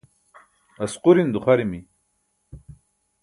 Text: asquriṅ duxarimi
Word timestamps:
asquriṅ 0.83 1.27
duxarimi 1.33 1.79